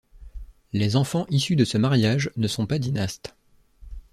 [0.73, 3.35] Les enfants issus de ce mariage ne sont pas dynastes.